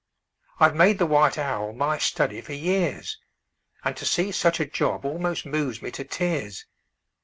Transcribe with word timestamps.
I've 0.59 0.73
made 0.73 0.97
the 0.97 1.05
white 1.05 1.37
owl 1.37 1.73
my 1.73 1.99
study 1.99 2.41
for 2.41 2.53
years, 2.53 3.19
And 3.83 3.95
to 3.97 4.03
see 4.07 4.31
such 4.31 4.59
a 4.59 4.65
job 4.65 5.05
almost 5.05 5.45
moves 5.45 5.83
me 5.83 5.91
to 5.91 6.03
tears! 6.03 6.65